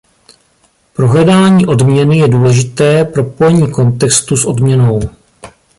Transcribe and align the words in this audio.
Pro 0.93 1.07
hledání 1.07 1.65
odměny 1.67 2.17
je 2.17 2.27
důležité 2.27 3.05
propojení 3.05 3.71
kontextu 3.71 4.37
s 4.37 4.45
odměnou. 4.45 4.99